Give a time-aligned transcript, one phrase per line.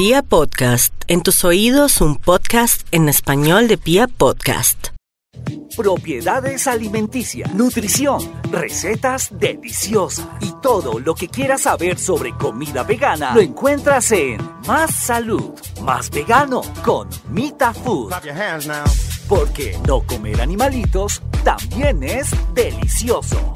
[0.00, 4.86] Pia Podcast, en tus oídos un podcast en español de Pia Podcast.
[5.76, 8.18] Propiedades alimenticias, nutrición,
[8.50, 14.94] recetas deliciosas y todo lo que quieras saber sobre comida vegana lo encuentras en Más
[14.94, 15.52] Salud,
[15.82, 18.14] Más Vegano con Mita Food.
[19.28, 23.52] Porque no comer animalitos también es delicioso.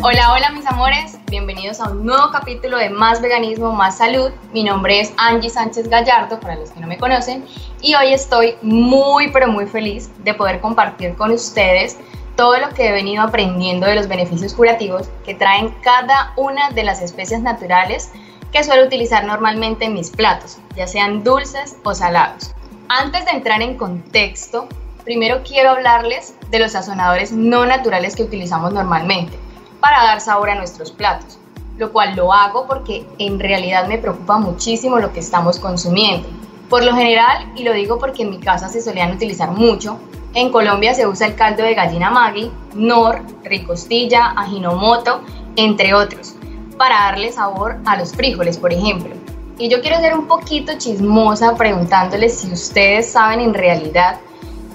[0.00, 4.30] Hola, hola mis amores, bienvenidos a un nuevo capítulo de Más Veganismo, Más Salud.
[4.54, 7.44] Mi nombre es Angie Sánchez Gallardo, para los que no me conocen,
[7.82, 11.98] y hoy estoy muy pero muy feliz de poder compartir con ustedes
[12.34, 16.84] todo lo que he venido aprendiendo de los beneficios curativos que traen cada una de
[16.84, 18.10] las especies naturales
[18.50, 22.54] que suelo utilizar normalmente en mis platos, ya sean dulces o salados.
[22.88, 24.66] Antes de entrar en contexto,
[25.04, 29.36] primero quiero hablarles de los sazonadores no naturales que utilizamos normalmente
[29.80, 31.38] para dar sabor a nuestros platos,
[31.76, 36.28] lo cual lo hago porque en realidad me preocupa muchísimo lo que estamos consumiendo.
[36.68, 39.98] Por lo general, y lo digo porque en mi casa se solían utilizar mucho,
[40.34, 45.22] en Colombia se usa el caldo de gallina Maggi, nor, ricostilla, ajinomoto,
[45.56, 46.34] entre otros,
[46.76, 49.14] para darle sabor a los frijoles, por ejemplo.
[49.58, 54.20] Y yo quiero ser un poquito chismosa preguntándoles si ustedes saben en realidad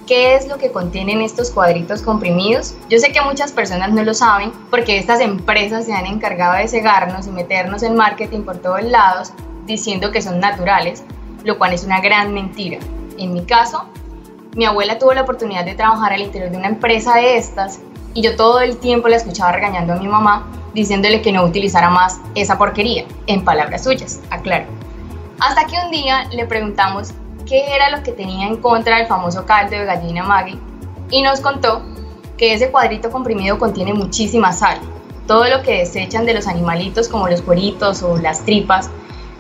[0.07, 2.75] ¿Qué es lo que contienen estos cuadritos comprimidos?
[2.89, 6.67] Yo sé que muchas personas no lo saben porque estas empresas se han encargado de
[6.67, 9.31] cegarnos y meternos en marketing por todos lados
[9.65, 11.05] diciendo que son naturales,
[11.45, 12.79] lo cual es una gran mentira.
[13.17, 13.85] En mi caso,
[14.57, 17.79] mi abuela tuvo la oportunidad de trabajar al interior de una empresa de estas
[18.13, 21.89] y yo todo el tiempo la escuchaba regañando a mi mamá diciéndole que no utilizara
[21.89, 24.65] más esa porquería, en palabras suyas, aclaro.
[25.39, 27.13] Hasta que un día le preguntamos
[27.45, 30.59] qué era lo que tenía en contra del famoso caldo de gallina Maggi
[31.09, 31.81] y nos contó
[32.37, 34.79] que ese cuadrito comprimido contiene muchísima sal.
[35.27, 38.89] Todo lo que desechan de los animalitos como los cueritos o las tripas,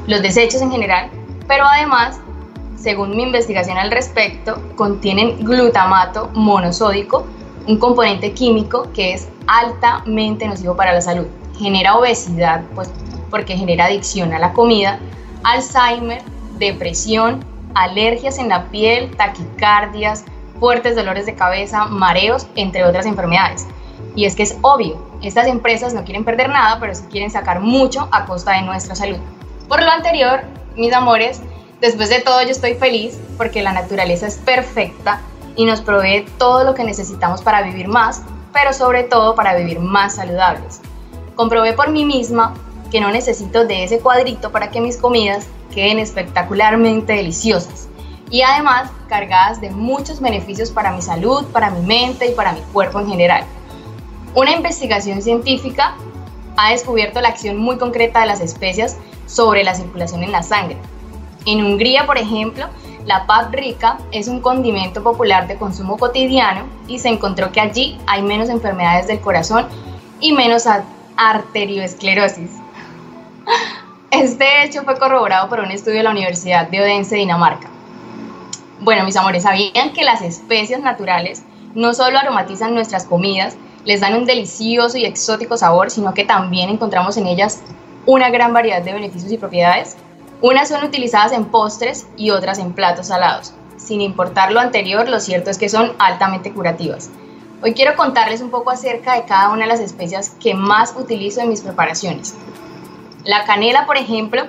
[0.07, 1.09] los desechos en general,
[1.47, 2.19] pero además,
[2.75, 7.25] según mi investigación al respecto, contienen glutamato monosódico,
[7.67, 11.25] un componente químico que es altamente nocivo para la salud.
[11.57, 12.89] Genera obesidad, pues
[13.29, 14.99] porque genera adicción a la comida,
[15.43, 16.21] Alzheimer,
[16.57, 17.43] depresión
[17.75, 20.25] alergias en la piel, taquicardias,
[20.59, 23.67] fuertes dolores de cabeza, mareos, entre otras enfermedades.
[24.15, 27.59] Y es que es obvio, estas empresas no quieren perder nada, pero sí quieren sacar
[27.59, 29.17] mucho a costa de nuestra salud.
[29.67, 30.41] Por lo anterior,
[30.75, 31.41] mis amores,
[31.81, 35.21] después de todo yo estoy feliz porque la naturaleza es perfecta
[35.55, 39.79] y nos provee todo lo que necesitamos para vivir más, pero sobre todo para vivir
[39.79, 40.81] más saludables.
[41.35, 42.53] Comprobé por mí misma
[42.91, 47.89] que no necesito de ese cuadrito para que mis comidas queden espectacularmente deliciosas
[48.29, 52.61] y además cargadas de muchos beneficios para mi salud, para mi mente y para mi
[52.73, 53.43] cuerpo en general.
[54.35, 55.95] Una investigación científica
[56.57, 58.97] ha descubierto la acción muy concreta de las especias
[59.27, 60.77] sobre la circulación en la sangre.
[61.45, 62.67] En Hungría, por ejemplo,
[63.05, 68.21] la paprika es un condimento popular de consumo cotidiano y se encontró que allí hay
[68.21, 69.67] menos enfermedades del corazón
[70.19, 70.67] y menos
[71.17, 72.62] arterioesclerosis.
[74.13, 77.67] Este hecho fue corroborado por un estudio de la Universidad de Odense, Dinamarca.
[78.79, 81.41] Bueno, mis amores, ¿sabían que las especias naturales
[81.73, 86.69] no solo aromatizan nuestras comidas, les dan un delicioso y exótico sabor, sino que también
[86.69, 87.63] encontramos en ellas
[88.05, 89.97] una gran variedad de beneficios y propiedades?
[90.41, 93.55] Unas son utilizadas en postres y otras en platos salados.
[93.77, 97.09] Sin importar lo anterior, lo cierto es que son altamente curativas.
[97.63, 101.41] Hoy quiero contarles un poco acerca de cada una de las especias que más utilizo
[101.41, 102.35] en mis preparaciones.
[103.23, 104.43] La canela, por ejemplo,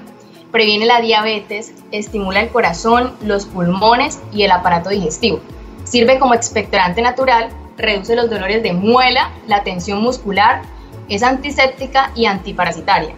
[0.50, 5.40] previene la diabetes, estimula el corazón, los pulmones y el aparato digestivo.
[5.84, 10.62] Sirve como expectorante natural, reduce los dolores de muela, la tensión muscular,
[11.08, 13.14] es antiséptica y antiparasitaria.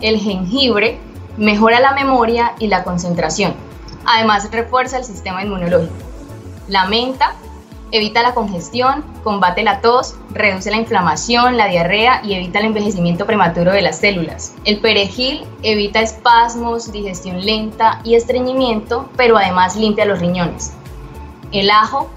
[0.00, 0.98] El jengibre
[1.36, 3.54] mejora la memoria y la concentración.
[4.06, 5.94] Además, refuerza el sistema inmunológico.
[6.68, 7.34] La menta
[7.92, 13.26] evita la congestión, combate la tos, reduce la inflamación, la diarrea y evita el envejecimiento
[13.26, 14.54] prematuro de las células.
[14.64, 20.72] El perejil evita espasmos, digestión lenta y estreñimiento, pero además limpia los riñones.
[21.52, 22.10] El ajo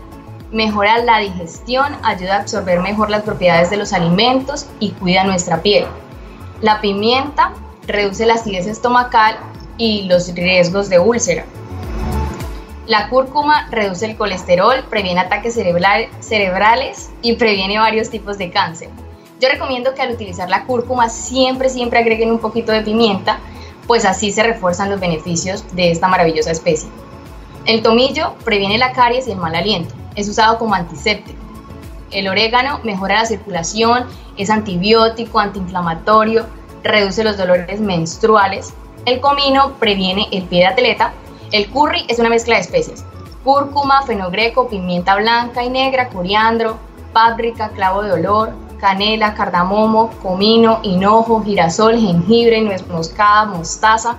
[0.52, 5.62] mejora la digestión, ayuda a absorber mejor las propiedades de los alimentos y cuida nuestra
[5.62, 5.86] piel.
[6.62, 7.54] La pimienta
[7.86, 9.38] reduce la acidez estomacal
[9.78, 11.46] y los riesgos de úlcera.
[12.90, 18.90] La cúrcuma reduce el colesterol, previene ataques cerebrales y previene varios tipos de cáncer.
[19.40, 23.38] Yo recomiendo que al utilizar la cúrcuma siempre, siempre agreguen un poquito de pimienta,
[23.86, 26.90] pues así se refuerzan los beneficios de esta maravillosa especie.
[27.68, 29.94] El tomillo previene la caries y el mal aliento.
[30.16, 31.38] Es usado como antiséptico.
[32.10, 34.06] El orégano mejora la circulación,
[34.36, 36.48] es antibiótico, antiinflamatorio,
[36.84, 38.74] reduce los dolores menstruales,
[39.06, 41.14] El comino previene el pie de atleta.
[41.52, 43.04] El curry es una mezcla de especies.
[43.44, 46.78] Cúrcuma, fenogreco, pimienta blanca y negra, coriandro,
[47.12, 54.18] páprica, clavo de olor, canela, cardamomo, comino, hinojo, girasol, jengibre, nuez moscada, mostaza,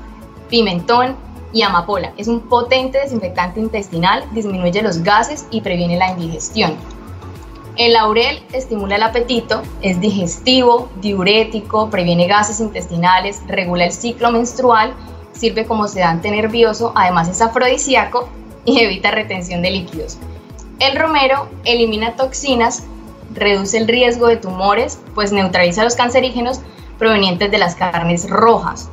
[0.49, 1.15] pimentón
[1.53, 2.13] y amapola.
[2.17, 6.75] Es un potente desinfectante intestinal, disminuye los gases y previene la indigestión.
[7.77, 14.93] El laurel estimula el apetito, es digestivo, diurético, previene gases intestinales, regula el ciclo menstrual,
[15.41, 18.29] sirve como sedante nervioso, además es afrodisíaco
[18.67, 20.19] y evita retención de líquidos.
[20.79, 22.85] El romero elimina toxinas,
[23.33, 26.61] reduce el riesgo de tumores, pues neutraliza los cancerígenos
[26.99, 28.91] provenientes de las carnes rojas.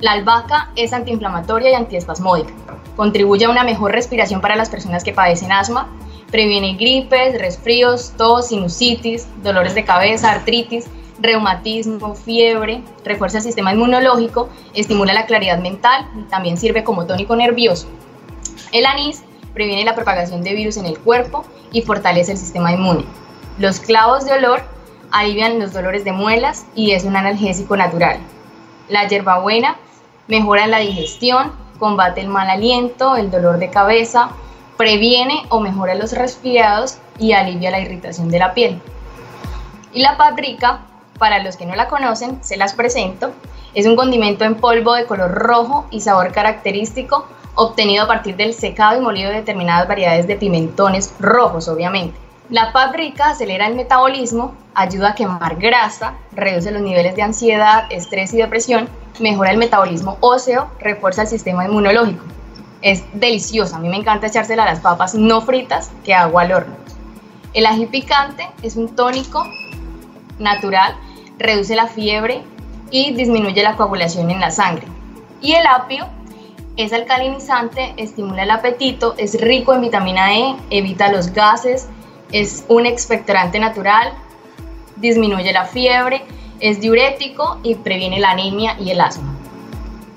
[0.00, 2.54] La albahaca es antiinflamatoria y antiespasmódica.
[2.96, 5.90] Contribuye a una mejor respiración para las personas que padecen asma,
[6.30, 10.86] previene gripes, resfríos, tos, sinusitis, dolores de cabeza, artritis,
[11.18, 17.36] reumatismo, fiebre, refuerza el sistema inmunológico, estimula la claridad mental y también sirve como tónico
[17.36, 17.86] nervioso.
[18.72, 19.22] El anís
[19.54, 23.04] previene la propagación de virus en el cuerpo y fortalece el sistema inmune.
[23.58, 24.62] Los clavos de olor
[25.10, 28.18] alivian los dolores de muelas y es un analgésico natural.
[28.88, 29.76] La hierbabuena
[30.28, 34.30] mejora la digestión, combate el mal aliento, el dolor de cabeza,
[34.76, 38.80] previene o mejora los resfriados y alivia la irritación de la piel.
[39.92, 40.82] Y la paprika,
[41.18, 43.32] para los que no la conocen, se las presento.
[43.74, 48.54] Es un condimento en polvo de color rojo y sabor característico obtenido a partir del
[48.54, 52.18] secado y molido de determinadas variedades de pimentones rojos, obviamente.
[52.48, 58.32] La paprika acelera el metabolismo, ayuda a quemar grasa, reduce los niveles de ansiedad, estrés
[58.34, 62.24] y depresión, mejora el metabolismo óseo, refuerza el sistema inmunológico.
[62.82, 66.52] Es deliciosa, a mí me encanta echársela a las papas no fritas que hago al
[66.52, 66.76] horno.
[67.52, 69.42] El ají picante es un tónico
[70.38, 70.94] natural,
[71.38, 72.42] reduce la fiebre
[72.90, 74.86] y disminuye la coagulación en la sangre.
[75.40, 76.06] Y el apio
[76.76, 81.88] es alcalinizante, estimula el apetito, es rico en vitamina E, evita los gases,
[82.32, 84.12] es un expectorante natural,
[84.96, 86.22] disminuye la fiebre,
[86.60, 89.36] es diurético y previene la anemia y el asma.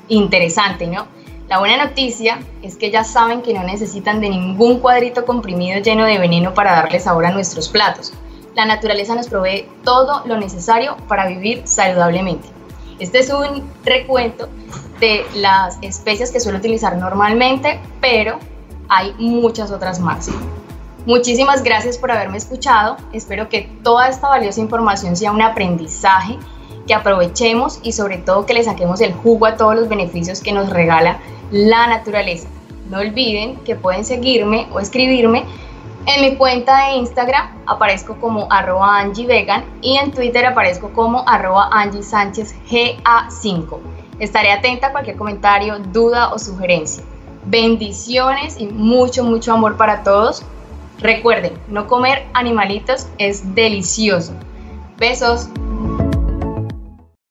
[0.08, 1.08] Interesante, ¿no?
[1.48, 6.06] La buena noticia es que ya saben que no necesitan de ningún cuadrito comprimido lleno
[6.06, 8.14] de veneno para darle sabor a nuestros platos.
[8.56, 12.48] La naturaleza nos provee todo lo necesario para vivir saludablemente.
[13.00, 14.50] Este es un recuento
[15.00, 18.40] de las especias que suelo utilizar normalmente, pero
[18.90, 20.30] hay muchas otras más.
[21.06, 22.98] Muchísimas gracias por haberme escuchado.
[23.14, 26.38] Espero que toda esta valiosa información sea un aprendizaje,
[26.86, 30.52] que aprovechemos y sobre todo que le saquemos el jugo a todos los beneficios que
[30.52, 31.20] nos regala
[31.52, 32.48] la naturaleza.
[32.90, 35.46] No olviden que pueden seguirme o escribirme
[36.16, 41.70] en mi cuenta de Instagram aparezco como arroba Vegan y en Twitter aparezco como arroba
[41.72, 43.78] Angie Sánchez GA5.
[44.20, 47.04] Estaré atenta a cualquier comentario, duda o sugerencia.
[47.46, 50.44] Bendiciones y mucho, mucho amor para todos.
[51.00, 54.34] Recuerden, no comer animalitos es delicioso.
[54.98, 55.48] Besos.